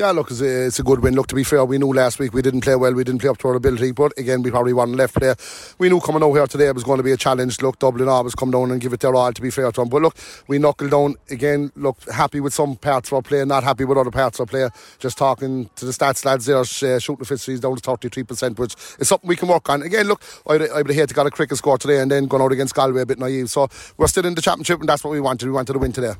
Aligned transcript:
Yeah, 0.00 0.12
look, 0.12 0.30
it's 0.30 0.40
a, 0.40 0.66
it's 0.66 0.78
a 0.78 0.82
good 0.82 1.02
win. 1.02 1.14
Look, 1.14 1.26
to 1.26 1.34
be 1.34 1.44
fair, 1.44 1.62
we 1.62 1.76
knew 1.76 1.92
last 1.92 2.18
week 2.18 2.32
we 2.32 2.40
didn't 2.40 2.62
play 2.62 2.74
well, 2.74 2.94
we 2.94 3.04
didn't 3.04 3.20
play 3.20 3.28
up 3.28 3.36
to 3.36 3.48
our 3.48 3.54
ability, 3.54 3.92
but 3.92 4.16
again, 4.16 4.40
we 4.42 4.50
probably 4.50 4.72
won 4.72 4.94
left 4.94 5.20
there. 5.20 5.36
We 5.78 5.90
knew 5.90 6.00
coming 6.00 6.22
out 6.22 6.32
here 6.32 6.46
today 6.46 6.68
it 6.68 6.74
was 6.74 6.84
going 6.84 6.96
to 6.96 7.02
be 7.02 7.12
a 7.12 7.18
challenge. 7.18 7.60
Look, 7.60 7.78
Dublin 7.78 8.08
always 8.08 8.34
come 8.34 8.50
down 8.50 8.70
and 8.70 8.80
give 8.80 8.94
it 8.94 9.00
their 9.00 9.14
all, 9.14 9.30
to 9.30 9.42
be 9.42 9.50
fair 9.50 9.70
to 9.70 9.78
them. 9.82 9.90
But 9.90 10.00
look, 10.00 10.16
we 10.48 10.58
knuckled 10.58 10.90
down 10.90 11.16
again. 11.28 11.70
Look, 11.76 11.98
happy 12.10 12.40
with 12.40 12.54
some 12.54 12.76
parts 12.76 13.10
of 13.10 13.16
our 13.16 13.20
play, 13.20 13.44
not 13.44 13.62
happy 13.62 13.84
with 13.84 13.98
other 13.98 14.10
parts 14.10 14.40
of 14.40 14.48
our 14.48 14.50
play. 14.50 14.70
Just 14.98 15.18
talking 15.18 15.68
to 15.76 15.84
the 15.84 15.92
stats 15.92 16.24
lads 16.24 16.46
there, 16.46 16.56
uh, 16.56 16.64
shooting 16.64 17.20
efficiency 17.20 17.60
down 17.60 17.76
to 17.76 17.82
33%, 17.82 18.58
which 18.58 18.76
is 18.98 19.06
something 19.06 19.28
we 19.28 19.36
can 19.36 19.48
work 19.48 19.68
on. 19.68 19.82
Again, 19.82 20.06
look, 20.06 20.22
I'd, 20.46 20.62
I 20.62 20.80
would 20.80 20.92
hate 20.92 21.10
to 21.10 21.14
get 21.14 21.26
a 21.26 21.30
cricket 21.30 21.58
score 21.58 21.76
today 21.76 22.00
and 22.00 22.10
then 22.10 22.24
going 22.24 22.42
out 22.42 22.52
against 22.52 22.74
Galway 22.74 23.02
a 23.02 23.06
bit 23.06 23.18
naive. 23.18 23.50
So 23.50 23.68
we're 23.98 24.06
still 24.06 24.24
in 24.24 24.34
the 24.34 24.40
championship, 24.40 24.80
and 24.80 24.88
that's 24.88 25.04
what 25.04 25.10
we 25.10 25.20
wanted. 25.20 25.44
We 25.44 25.52
wanted 25.52 25.74
to 25.74 25.78
win 25.78 25.92
today. 25.92 26.14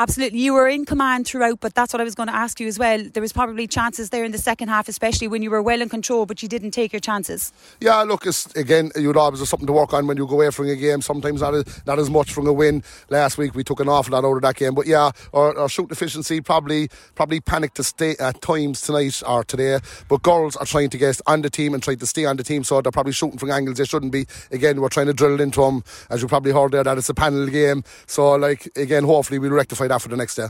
Absolutely. 0.00 0.38
You 0.38 0.54
were 0.54 0.66
in 0.66 0.86
command 0.86 1.26
throughout, 1.26 1.60
but 1.60 1.74
that's 1.74 1.92
what 1.92 2.00
I 2.00 2.04
was 2.04 2.14
going 2.14 2.28
to 2.28 2.34
ask 2.34 2.58
you 2.58 2.66
as 2.66 2.78
well. 2.78 3.04
There 3.04 3.20
was 3.20 3.34
probably 3.34 3.66
chances 3.66 4.08
there 4.08 4.24
in 4.24 4.32
the 4.32 4.38
second 4.38 4.68
half, 4.68 4.88
especially 4.88 5.28
when 5.28 5.42
you 5.42 5.50
were 5.50 5.60
well 5.60 5.82
in 5.82 5.90
control, 5.90 6.24
but 6.24 6.42
you 6.42 6.48
didn't 6.48 6.70
take 6.70 6.90
your 6.90 7.00
chances. 7.00 7.52
Yeah, 7.82 8.00
look, 8.04 8.24
it's, 8.24 8.46
again, 8.56 8.92
you'd 8.96 9.18
always 9.18 9.46
something 9.46 9.66
to 9.66 9.74
work 9.74 9.92
on 9.92 10.06
when 10.06 10.16
you 10.16 10.26
go 10.26 10.36
away 10.36 10.50
from 10.52 10.68
a 10.68 10.74
game. 10.74 11.02
Sometimes 11.02 11.42
not 11.42 11.54
as, 11.54 11.86
not 11.86 11.98
as 11.98 12.08
much 12.08 12.32
from 12.32 12.46
a 12.46 12.52
win. 12.52 12.82
Last 13.10 13.36
week 13.36 13.54
we 13.54 13.62
took 13.62 13.78
an 13.80 13.90
awful 13.90 14.14
lot 14.14 14.24
out 14.24 14.36
of 14.36 14.40
that 14.40 14.56
game. 14.56 14.74
But 14.74 14.86
yeah, 14.86 15.10
our, 15.34 15.58
our 15.58 15.68
shoot 15.68 15.92
efficiency 15.92 16.40
probably 16.40 16.88
probably 17.14 17.40
panicked 17.40 17.76
to 17.76 17.84
stay 17.84 18.12
at 18.12 18.20
uh, 18.20 18.32
times 18.40 18.80
tonight 18.80 19.22
or 19.28 19.44
today. 19.44 19.80
But 20.08 20.22
girls 20.22 20.56
are 20.56 20.64
trying 20.64 20.88
to 20.88 20.96
get 20.96 21.20
on 21.26 21.42
the 21.42 21.50
team 21.50 21.74
and 21.74 21.82
trying 21.82 21.98
to 21.98 22.06
stay 22.06 22.24
on 22.24 22.38
the 22.38 22.42
team, 22.42 22.64
so 22.64 22.80
they're 22.80 22.90
probably 22.90 23.12
shooting 23.12 23.38
from 23.38 23.50
angles 23.50 23.76
they 23.76 23.84
shouldn't 23.84 24.12
be. 24.12 24.24
Again, 24.50 24.80
we're 24.80 24.88
trying 24.88 25.08
to 25.08 25.12
drill 25.12 25.42
into 25.42 25.60
them, 25.60 25.84
as 26.08 26.22
you 26.22 26.28
probably 26.28 26.52
heard 26.52 26.72
there, 26.72 26.84
that 26.84 26.96
it's 26.96 27.10
a 27.10 27.14
panel 27.14 27.46
game. 27.48 27.84
So, 28.06 28.36
like, 28.36 28.66
again, 28.76 29.04
hopefully 29.04 29.38
we'll 29.38 29.50
rectify 29.50 29.89
that 29.90 30.00
for 30.00 30.08
the 30.08 30.16
next 30.16 30.34
day. 30.36 30.48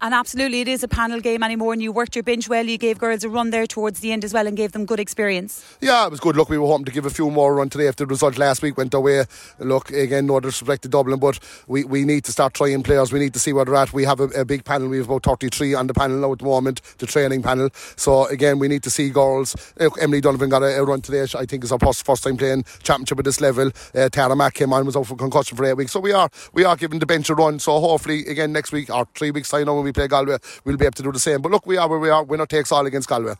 And 0.00 0.12
absolutely, 0.12 0.60
it 0.60 0.68
is 0.68 0.82
a 0.82 0.88
panel 0.88 1.20
game 1.20 1.42
anymore. 1.42 1.72
And 1.72 1.82
you 1.82 1.90
worked 1.90 2.16
your 2.16 2.22
bench 2.22 2.48
well. 2.48 2.64
You 2.66 2.76
gave 2.76 2.98
girls 2.98 3.24
a 3.24 3.28
run 3.30 3.50
there 3.50 3.66
towards 3.66 4.00
the 4.00 4.12
end 4.12 4.24
as 4.24 4.34
well 4.34 4.46
and 4.46 4.56
gave 4.56 4.72
them 4.72 4.84
good 4.84 5.00
experience. 5.00 5.76
Yeah, 5.80 6.06
it 6.06 6.10
was 6.10 6.20
good. 6.20 6.36
Look, 6.36 6.50
we 6.50 6.58
were 6.58 6.66
hoping 6.66 6.84
to 6.84 6.92
give 6.92 7.06
a 7.06 7.10
few 7.10 7.30
more 7.30 7.54
run 7.54 7.70
today 7.70 7.86
if 7.86 7.96
the 7.96 8.06
result 8.06 8.36
last 8.36 8.62
week 8.62 8.76
went 8.76 8.92
away. 8.92 9.24
Look, 9.58 9.90
again, 9.90 10.26
no 10.26 10.38
disrespect 10.40 10.82
to 10.82 10.88
Dublin, 10.88 11.18
but 11.18 11.38
we, 11.66 11.84
we 11.84 12.04
need 12.04 12.24
to 12.24 12.32
start 12.32 12.52
trying 12.52 12.82
players. 12.82 13.10
We 13.12 13.20
need 13.20 13.32
to 13.32 13.38
see 13.38 13.54
where 13.54 13.64
they're 13.64 13.74
at. 13.74 13.94
We 13.94 14.04
have 14.04 14.20
a, 14.20 14.24
a 14.24 14.44
big 14.44 14.64
panel. 14.64 14.88
We 14.88 14.98
have 14.98 15.06
about 15.08 15.22
33 15.22 15.74
on 15.74 15.86
the 15.86 15.94
panel 15.94 16.18
now 16.18 16.32
at 16.32 16.40
the 16.40 16.44
moment, 16.44 16.82
the 16.98 17.06
training 17.06 17.42
panel. 17.42 17.70
So, 17.96 18.26
again, 18.26 18.58
we 18.58 18.68
need 18.68 18.82
to 18.82 18.90
see 18.90 19.08
girls. 19.08 19.56
Look, 19.80 19.96
Emily 20.00 20.20
Donovan 20.20 20.50
got 20.50 20.62
a, 20.62 20.78
a 20.78 20.84
run 20.84 21.00
today. 21.00 21.22
I 21.22 21.46
think 21.46 21.64
it's 21.64 21.72
our 21.72 21.78
first, 21.78 22.04
first 22.04 22.22
time 22.22 22.36
playing 22.36 22.64
championship 22.82 23.18
at 23.18 23.24
this 23.24 23.40
level. 23.40 23.70
Uh, 23.94 24.10
Tara 24.10 24.36
Mack 24.36 24.54
came 24.54 24.74
on, 24.74 24.84
was 24.84 24.96
out 24.96 25.06
for 25.06 25.16
concussion 25.16 25.56
for 25.56 25.64
eight 25.64 25.74
weeks. 25.74 25.92
So, 25.92 26.00
we 26.00 26.12
are 26.12 26.28
we 26.52 26.64
are 26.64 26.76
giving 26.76 26.98
the 26.98 27.06
bench 27.06 27.30
a 27.30 27.34
run. 27.34 27.58
So, 27.58 27.80
hopefully, 27.80 28.26
again, 28.26 28.52
next 28.52 28.72
week 28.72 28.90
or 28.90 29.08
three 29.14 29.30
weeks' 29.30 29.48
time 29.48 29.64
now 29.64 29.74
when 29.76 29.85
we 29.86 29.92
play 29.92 30.08
Galway, 30.08 30.38
we'll 30.64 30.76
be 30.76 30.84
able 30.84 30.92
to 30.94 31.02
do 31.02 31.12
the 31.12 31.20
same. 31.20 31.40
But 31.40 31.52
look, 31.52 31.66
we 31.66 31.76
are 31.76 31.88
where 31.88 31.98
we 31.98 32.10
are. 32.10 32.22
Winner 32.24 32.46
takes 32.46 32.72
all 32.72 32.84
against 32.86 33.08
Galway. 33.08 33.34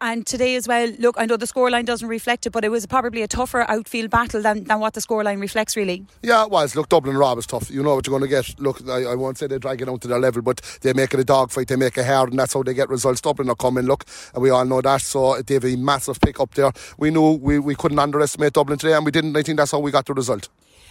And 0.00 0.26
today 0.26 0.56
as 0.56 0.66
well, 0.66 0.88
look, 0.98 1.14
I 1.18 1.24
know 1.24 1.36
the 1.36 1.46
scoreline 1.46 1.84
doesn't 1.84 2.08
reflect 2.08 2.46
it, 2.46 2.50
but 2.50 2.64
it 2.64 2.68
was 2.68 2.84
probably 2.84 3.22
a 3.22 3.28
tougher 3.28 3.64
outfield 3.70 4.10
battle 4.10 4.42
than, 4.42 4.64
than 4.64 4.80
what 4.80 4.94
the 4.94 5.00
scoreline 5.00 5.40
reflects, 5.40 5.76
really. 5.76 6.04
Yeah, 6.22 6.44
it 6.44 6.50
was. 6.50 6.74
Look, 6.74 6.88
Dublin 6.88 7.16
Rob 7.16 7.38
is 7.38 7.46
tough. 7.46 7.70
You 7.70 7.82
know 7.82 7.94
what 7.94 8.06
you're 8.06 8.18
going 8.18 8.28
to 8.28 8.36
get. 8.36 8.58
Look, 8.60 8.86
I, 8.88 9.04
I 9.04 9.14
won't 9.14 9.38
say 9.38 9.46
they 9.46 9.58
drag 9.58 9.80
it 9.80 9.84
down 9.86 10.00
to 10.00 10.08
their 10.08 10.18
level, 10.18 10.42
but 10.42 10.60
they 10.82 10.92
make 10.92 11.14
it 11.14 11.20
a 11.20 11.24
dogfight, 11.24 11.68
they 11.68 11.76
make 11.76 11.96
it 11.96 12.06
hard, 12.06 12.30
and 12.30 12.38
that's 12.38 12.54
how 12.54 12.62
they 12.62 12.74
get 12.74 12.88
results. 12.88 13.20
Dublin 13.20 13.48
are 13.48 13.54
coming, 13.54 13.84
look, 13.84 14.04
and 14.34 14.42
we 14.42 14.50
all 14.50 14.64
know 14.64 14.80
that. 14.80 15.00
So 15.00 15.40
they 15.40 15.54
have 15.54 15.64
a 15.64 15.76
massive 15.76 16.20
pick 16.20 16.40
up 16.40 16.54
there. 16.54 16.72
We 16.98 17.10
knew 17.10 17.32
we, 17.32 17.58
we 17.58 17.74
couldn't 17.74 17.98
underestimate 17.98 18.52
Dublin 18.52 18.78
today, 18.78 18.94
and 18.94 19.04
we 19.04 19.12
didn't. 19.12 19.36
I 19.36 19.42
think 19.42 19.58
that's 19.58 19.70
how 19.70 19.78
we 19.78 19.90
got 19.90 20.06
the 20.06 20.14
result. 20.14 20.48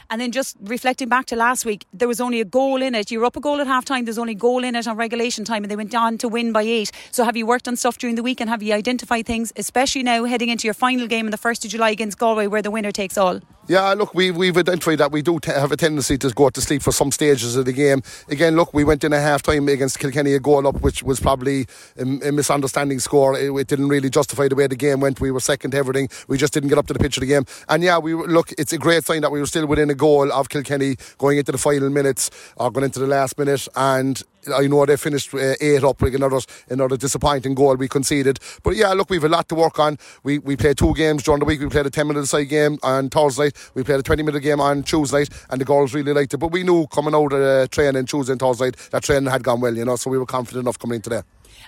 And 0.09 0.19
then 0.19 0.31
just 0.31 0.55
reflecting 0.61 1.09
back 1.09 1.25
to 1.27 1.35
last 1.35 1.65
week, 1.65 1.85
there 1.93 2.07
was 2.07 2.21
only 2.21 2.41
a 2.41 2.45
goal 2.45 2.81
in 2.81 2.95
it. 2.95 3.11
You 3.11 3.19
were 3.19 3.25
up 3.25 3.35
a 3.35 3.39
goal 3.39 3.61
at 3.61 3.67
half 3.67 3.85
time, 3.85 4.05
there's 4.05 4.17
only 4.17 4.33
a 4.33 4.35
goal 4.35 4.63
in 4.63 4.75
it 4.75 4.87
on 4.87 4.95
regulation 4.97 5.45
time, 5.45 5.63
and 5.63 5.71
they 5.71 5.75
went 5.75 5.95
on 5.95 6.17
to 6.19 6.27
win 6.27 6.51
by 6.51 6.63
eight. 6.63 6.91
So 7.11 7.23
have 7.23 7.37
you 7.37 7.45
worked 7.45 7.67
on 7.67 7.75
stuff 7.75 7.97
during 7.97 8.15
the 8.15 8.23
week 8.23 8.41
and 8.41 8.49
have 8.49 8.63
you 8.63 8.73
identified 8.73 9.25
things, 9.25 9.53
especially 9.55 10.03
now 10.03 10.23
heading 10.25 10.49
into 10.49 10.67
your 10.67 10.73
final 10.73 11.07
game 11.07 11.25
on 11.25 11.31
the 11.31 11.37
1st 11.37 11.65
of 11.65 11.71
July 11.71 11.89
against 11.91 12.17
Galway, 12.17 12.47
where 12.47 12.61
the 12.61 12.71
winner 12.71 12.91
takes 12.91 13.17
all? 13.17 13.39
Yeah, 13.65 13.93
look, 13.93 14.13
we, 14.13 14.29
we've 14.29 14.57
identified 14.57 14.97
that 14.97 15.13
we 15.13 15.21
do 15.21 15.39
t- 15.39 15.49
have 15.49 15.71
a 15.71 15.77
tendency 15.77 16.17
to 16.17 16.29
go 16.31 16.49
to 16.49 16.59
sleep 16.59 16.81
for 16.81 16.91
some 16.91 17.11
stages 17.11 17.55
of 17.55 17.63
the 17.63 17.71
game. 17.71 18.01
Again, 18.27 18.57
look, 18.57 18.73
we 18.73 18.83
went 18.83 19.05
in 19.05 19.13
a 19.13 19.21
half 19.21 19.41
time 19.41 19.69
against 19.69 19.99
Kilkenny, 19.99 20.33
a 20.33 20.39
goal 20.41 20.67
up, 20.67 20.81
which 20.81 21.01
was 21.01 21.21
probably 21.21 21.65
a, 21.97 22.01
a 22.01 22.31
misunderstanding 22.33 22.99
score. 22.99 23.39
It, 23.39 23.53
it, 23.53 23.67
didn't 23.67 23.87
really 23.87 24.09
justify 24.09 24.49
the 24.49 24.55
way 24.55 24.67
the 24.67 24.75
game 24.75 24.99
went. 24.99 25.21
We 25.21 25.31
were 25.31 25.39
second 25.39 25.71
to 25.71 25.77
everything. 25.77 26.09
We 26.27 26.37
just 26.37 26.51
didn't 26.51 26.69
get 26.69 26.77
up 26.77 26.87
to 26.87 26.93
the 26.93 26.99
pitch 26.99 27.15
of 27.15 27.21
the 27.21 27.27
game. 27.27 27.45
And 27.69 27.81
yeah, 27.81 27.99
we 27.99 28.13
look, 28.13 28.51
it's 28.57 28.73
a 28.73 28.77
great 28.77 29.05
sign 29.05 29.21
that 29.21 29.31
we 29.31 29.39
were 29.39 29.45
still 29.45 29.65
within 29.65 29.89
a 29.89 29.95
goal 29.95 30.29
of 30.29 30.49
Kilkenny 30.49 30.97
going 31.17 31.37
into 31.37 31.53
the 31.53 31.57
final 31.57 31.89
minutes 31.89 32.31
or 32.57 32.69
going 32.69 32.83
into 32.83 32.99
the 32.99 33.07
last 33.07 33.39
minute. 33.39 33.65
And 33.77 34.21
I 34.55 34.67
know 34.67 34.85
they 34.85 34.97
finished 34.97 35.33
uh, 35.33 35.55
eight 35.61 35.83
up 35.83 36.01
with 36.01 36.15
another 36.15 36.39
another 36.69 36.97
disappointing 36.97 37.55
goal 37.55 37.75
we 37.75 37.87
conceded. 37.87 38.39
But 38.63 38.75
yeah, 38.75 38.93
look, 38.93 39.09
we've 39.09 39.23
a 39.23 39.29
lot 39.29 39.47
to 39.49 39.55
work 39.55 39.79
on. 39.79 39.97
We 40.23 40.39
we 40.39 40.55
played 40.55 40.77
two 40.77 40.93
games 40.93 41.23
during 41.23 41.39
the 41.39 41.45
week. 41.45 41.59
We 41.59 41.69
played 41.69 41.85
a 41.85 41.89
10 41.89 42.07
minute 42.07 42.27
side 42.27 42.49
game 42.49 42.77
on 42.83 43.09
Thursday 43.09 43.45
night. 43.45 43.71
We 43.73 43.83
played 43.83 43.99
a 43.99 44.03
20 44.03 44.23
minute 44.23 44.41
game 44.41 44.59
on 44.59 44.83
Tuesday 44.83 45.19
night, 45.19 45.29
and 45.49 45.61
the 45.61 45.65
girls 45.65 45.93
really 45.93 46.13
liked 46.13 46.33
it. 46.33 46.37
But 46.37 46.51
we 46.51 46.63
knew 46.63 46.87
coming 46.87 47.15
out 47.15 47.33
of 47.33 47.39
the 47.39 47.67
training 47.71 48.05
Tuesday 48.05 48.33
and 48.33 48.39
Thursday 48.39 48.65
night, 48.65 48.77
that 48.91 49.03
training 49.03 49.29
had 49.29 49.43
gone 49.43 49.61
well, 49.61 49.75
you 49.75 49.85
know, 49.85 49.95
so 49.95 50.09
we 50.09 50.17
were 50.17 50.25
confident 50.25 50.63
enough 50.63 50.79
coming 50.79 50.95
in 50.97 51.01
today 51.01 51.21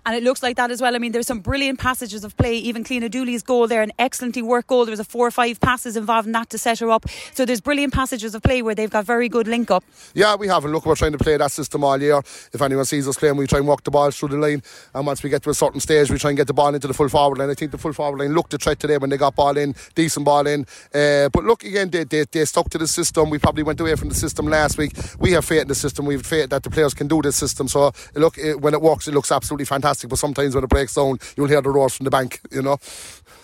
and 0.05 0.15
it 0.15 0.23
looks 0.23 0.41
like 0.41 0.55
that 0.57 0.71
as 0.71 0.81
well. 0.81 0.95
I 0.95 0.99
mean, 0.99 1.11
there's 1.11 1.27
some 1.27 1.39
brilliant 1.39 1.79
passages 1.79 2.23
of 2.23 2.35
play. 2.37 2.55
Even 2.57 2.83
Cleena 2.83 3.09
Dooley's 3.09 3.43
goal 3.43 3.67
there, 3.67 3.81
an 3.81 3.91
excellently 3.99 4.41
worked 4.41 4.67
goal. 4.67 4.85
There 4.85 4.91
was 4.91 4.99
a 4.99 5.03
four 5.03 5.27
or 5.27 5.31
five 5.31 5.59
passes 5.59 5.95
involved 5.97 6.27
in 6.27 6.31
that 6.33 6.49
to 6.51 6.57
set 6.57 6.79
her 6.79 6.89
up. 6.89 7.07
So 7.33 7.45
there's 7.45 7.61
brilliant 7.61 7.93
passages 7.93 8.35
of 8.35 8.41
play 8.41 8.61
where 8.61 8.75
they've 8.75 8.89
got 8.89 9.05
very 9.05 9.29
good 9.29 9.47
link 9.47 9.71
up. 9.71 9.83
Yeah, 10.13 10.35
we 10.35 10.47
have. 10.47 10.63
And 10.65 10.73
look, 10.73 10.85
we're 10.85 10.95
trying 10.95 11.11
to 11.13 11.17
play 11.17 11.37
that 11.37 11.51
system 11.51 11.83
all 11.83 12.01
year. 12.01 12.19
If 12.53 12.61
anyone 12.61 12.85
sees 12.85 13.07
us 13.07 13.17
playing, 13.17 13.37
we 13.37 13.47
try 13.47 13.59
and 13.59 13.67
walk 13.67 13.83
the 13.83 13.91
ball 13.91 14.11
through 14.11 14.29
the 14.29 14.37
line. 14.37 14.63
And 14.93 15.05
once 15.05 15.23
we 15.23 15.29
get 15.29 15.43
to 15.43 15.49
a 15.49 15.53
certain 15.53 15.79
stage, 15.79 16.09
we 16.11 16.17
try 16.17 16.31
and 16.31 16.37
get 16.37 16.47
the 16.47 16.53
ball 16.53 16.73
into 16.73 16.87
the 16.87 16.93
full 16.93 17.09
forward 17.09 17.37
line. 17.37 17.49
I 17.49 17.53
think 17.53 17.71
the 17.71 17.77
full 17.77 17.93
forward 17.93 18.19
line 18.19 18.33
looked 18.33 18.53
a 18.53 18.57
threat 18.57 18.79
today 18.79 18.97
when 18.97 19.09
they 19.09 19.17
got 19.17 19.35
ball 19.35 19.57
in, 19.57 19.75
decent 19.93 20.25
ball 20.25 20.47
in. 20.47 20.65
Uh, 20.93 21.29
but 21.29 21.43
look, 21.43 21.63
again, 21.63 21.89
they, 21.89 22.03
they, 22.03 22.25
they 22.31 22.45
stuck 22.45 22.69
to 22.69 22.77
the 22.77 22.87
system. 22.87 23.29
We 23.29 23.39
probably 23.39 23.63
went 23.63 23.79
away 23.79 23.95
from 23.95 24.09
the 24.09 24.15
system 24.15 24.47
last 24.47 24.77
week. 24.77 24.93
We 25.19 25.31
have 25.31 25.45
faith 25.45 25.63
in 25.63 25.67
the 25.67 25.75
system. 25.75 26.05
We 26.05 26.15
have 26.15 26.25
faith 26.25 26.49
that 26.49 26.63
the 26.63 26.69
players 26.69 26.93
can 26.93 27.07
do 27.07 27.21
this 27.21 27.35
system. 27.35 27.67
So 27.67 27.91
look, 28.15 28.37
it, 28.37 28.59
when 28.61 28.73
it 28.73 28.81
works, 28.81 29.07
it 29.07 29.13
looks 29.13 29.31
absolutely 29.31 29.65
fantastic. 29.65 29.84
But 29.85 30.17
sometimes 30.19 30.55
when 30.55 30.63
it 30.63 30.69
breaks 30.69 30.95
down, 30.95 31.19
you'll 31.35 31.47
hear 31.47 31.61
the 31.61 31.69
roars 31.69 31.95
from 31.95 32.05
the 32.05 32.11
bank, 32.11 32.41
you 32.51 32.61
know. 32.61 32.77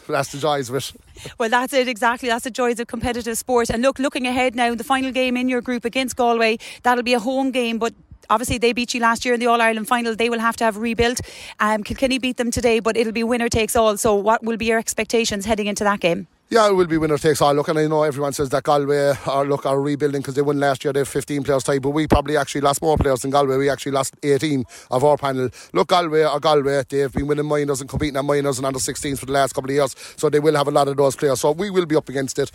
That's 0.08 0.32
the 0.32 0.40
joys 0.40 0.70
of 0.70 0.76
it. 0.76 0.92
Well, 1.38 1.50
that's 1.50 1.74
it 1.74 1.88
exactly. 1.88 2.28
That's 2.30 2.44
the 2.44 2.52
joys 2.52 2.80
of 2.80 2.88
competitive 2.88 3.38
sport. 3.38 3.70
And 3.70 3.82
look, 3.82 4.00
looking 4.00 4.28
ahead 4.28 4.56
now, 4.56 4.76
the 4.76 4.84
final 4.84 5.12
game 5.12 5.38
in 5.38 5.48
your 5.48 5.62
group 5.62 5.86
against 5.86 6.16
Galway, 6.16 6.58
that'll 6.84 7.04
be 7.04 7.14
a 7.14 7.20
home 7.20 7.52
game, 7.52 7.78
but 7.78 7.94
obviously 8.30 8.58
they 8.58 8.74
beat 8.74 8.94
you 8.94 9.00
last 9.00 9.26
year 9.26 9.34
in 9.34 9.40
the 9.40 9.48
All 9.48 9.62
Ireland 9.62 9.88
final. 9.88 10.16
They 10.16 10.30
will 10.30 10.40
have 10.40 10.56
to 10.58 10.64
have 10.64 10.78
rebuilt. 10.78 11.22
Um, 11.60 11.84
Kilkenny 11.84 12.18
beat 12.18 12.38
them 12.38 12.52
today, 12.52 12.80
but 12.80 12.98
it'll 12.98 13.14
be 13.14 13.24
winner 13.24 13.50
takes 13.50 13.76
all. 13.76 13.98
So, 13.98 14.16
what 14.16 14.44
will 14.44 14.58
be 14.58 14.66
your 14.66 14.80
expectations 14.80 15.46
heading 15.46 15.68
into 15.68 15.84
that 15.84 16.00
game? 16.00 16.28
Yeah, 16.54 16.68
it 16.68 16.74
will 16.74 16.86
be 16.86 16.98
winner 16.98 17.18
takes 17.18 17.42
all. 17.42 17.54
Look, 17.54 17.70
and 17.70 17.80
I 17.80 17.88
know 17.88 18.04
everyone 18.04 18.34
says 18.34 18.50
that 18.50 18.64
Galway 18.64 19.14
are 19.26 19.46
look 19.46 19.66
are 19.66 19.80
rebuilding 19.80 20.20
because 20.20 20.36
they 20.36 20.42
won 20.42 20.60
last 20.60 20.84
year. 20.84 20.92
They 20.92 21.00
have 21.00 21.08
15 21.08 21.44
players 21.44 21.64
tied, 21.64 21.82
but 21.82 21.92
we 21.92 22.08
probably 22.08 22.36
actually 22.36 22.60
lost 22.60 22.82
more 22.82 22.98
players 22.98 23.22
than 23.22 23.32
Galway. 23.32 23.56
We 23.56 23.70
actually 23.70 23.94
lost 23.94 24.18
18 24.22 24.66
of 24.92 25.02
our 25.02 25.16
panel. 25.16 25.50
Look, 25.72 25.88
Galway 25.88 26.24
are 26.24 26.42
Galway. 26.42 26.84
They've 26.90 27.10
been 27.10 27.28
winning 27.28 27.46
minors 27.46 27.80
and 27.80 27.90
competing 27.90 28.18
at 28.18 28.26
minors 28.26 28.58
and 28.58 28.66
under 28.66 28.80
16s 28.80 29.18
for 29.18 29.28
the 29.28 29.32
last 29.32 29.54
couple 29.54 29.70
of 29.70 29.76
years, 29.76 29.96
so 30.18 30.30
they 30.30 30.42
will 30.42 30.58
have 30.58 30.68
a 30.68 30.72
lot 30.72 30.90
of 30.90 30.98
those 30.98 31.16
players. 31.16 31.40
So 31.40 31.52
we 31.52 31.70
will 31.70 31.86
be 31.86 31.96
up 31.96 32.10
against 32.10 32.38
it 32.38 32.52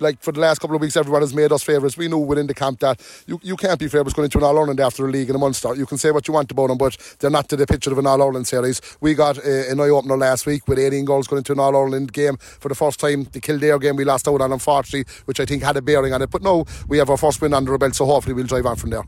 like 0.00 0.20
for 0.22 0.32
the 0.32 0.40
last 0.40 0.60
couple 0.60 0.76
of 0.76 0.82
weeks, 0.82 0.96
everyone 0.96 1.22
has 1.22 1.34
made 1.34 1.52
us 1.52 1.62
favourites. 1.62 1.96
We 1.96 2.08
knew 2.08 2.18
within 2.18 2.46
the 2.46 2.54
camp 2.54 2.80
that 2.80 3.00
you, 3.26 3.38
you 3.42 3.56
can't 3.56 3.78
be 3.78 3.88
favourites 3.88 4.14
going 4.14 4.24
into 4.24 4.38
an 4.38 4.44
All 4.44 4.58
Ireland 4.58 4.80
after 4.80 5.06
a 5.06 5.10
league 5.10 5.30
in 5.30 5.36
a 5.36 5.38
Munster. 5.38 5.74
You 5.74 5.86
can 5.86 5.98
say 5.98 6.10
what 6.10 6.26
you 6.26 6.34
want 6.34 6.50
about 6.50 6.68
them, 6.68 6.78
but 6.78 6.96
they're 7.20 7.30
not 7.30 7.48
to 7.50 7.56
the 7.56 7.66
picture 7.66 7.92
of 7.92 7.98
an 7.98 8.06
All 8.06 8.20
Ireland 8.20 8.46
series. 8.46 8.80
We 9.00 9.14
got 9.14 9.38
uh, 9.38 9.70
an 9.70 9.80
eye 9.80 9.88
opener 9.88 10.16
last 10.16 10.46
week 10.46 10.66
with 10.68 10.78
18 10.78 11.04
goals 11.04 11.26
going 11.26 11.38
into 11.38 11.52
an 11.52 11.60
All 11.60 11.76
Ireland 11.76 12.12
game 12.12 12.36
for 12.36 12.68
the 12.68 12.74
first 12.74 13.00
time. 13.00 13.24
The 13.32 13.40
Kildare 13.40 13.78
game 13.78 13.96
we 13.96 14.04
lost 14.04 14.28
out 14.28 14.40
on, 14.40 14.52
unfortunately, 14.52 15.12
which 15.26 15.40
I 15.40 15.44
think 15.44 15.62
had 15.62 15.76
a 15.76 15.82
bearing 15.82 16.12
on 16.12 16.22
it. 16.22 16.30
But 16.30 16.42
no, 16.42 16.64
we 16.88 16.98
have 16.98 17.10
our 17.10 17.16
first 17.16 17.40
win 17.40 17.54
under 17.54 17.72
our 17.72 17.78
belt, 17.78 17.94
so 17.94 18.06
hopefully 18.06 18.34
we'll 18.34 18.46
drive 18.46 18.66
on 18.66 18.76
from 18.76 18.90
there. 18.90 19.04